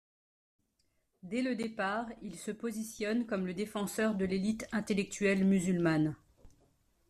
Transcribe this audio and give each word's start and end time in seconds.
Dès 1.21 1.43
le 1.43 1.55
départ, 1.55 2.07
il 2.23 2.35
se 2.35 2.49
positionne 2.49 3.27
comme 3.27 3.45
le 3.45 3.53
défenseur 3.53 4.15
de 4.15 4.25
l'élite 4.25 4.65
intellectuelle 4.71 5.45
musulmane. 5.45 6.15